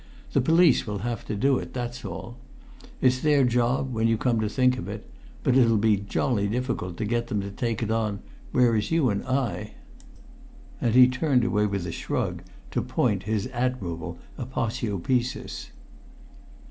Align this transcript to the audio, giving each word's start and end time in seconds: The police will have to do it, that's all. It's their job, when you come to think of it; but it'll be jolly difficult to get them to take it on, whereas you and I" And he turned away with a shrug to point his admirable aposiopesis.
The 0.33 0.41
police 0.41 0.87
will 0.87 0.99
have 1.05 1.25
to 1.25 1.35
do 1.35 1.59
it, 1.59 1.73
that's 1.75 2.03
all. 2.03 2.35
It's 3.01 3.19
their 3.19 3.43
job, 3.43 3.93
when 3.93 4.07
you 4.07 4.17
come 4.17 4.39
to 4.39 4.49
think 4.49 4.79
of 4.79 4.87
it; 4.87 5.07
but 5.43 5.55
it'll 5.55 5.77
be 5.77 5.95
jolly 5.95 6.47
difficult 6.47 6.97
to 6.97 7.05
get 7.05 7.27
them 7.27 7.39
to 7.41 7.51
take 7.51 7.83
it 7.83 7.91
on, 7.91 8.17
whereas 8.51 8.89
you 8.89 9.11
and 9.11 9.23
I" 9.27 9.75
And 10.81 10.95
he 10.95 11.07
turned 11.07 11.43
away 11.43 11.67
with 11.67 11.85
a 11.85 11.91
shrug 11.91 12.41
to 12.71 12.81
point 12.81 13.21
his 13.29 13.45
admirable 13.53 14.17
aposiopesis. 14.39 15.69